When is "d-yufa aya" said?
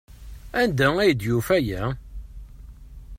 1.13-1.83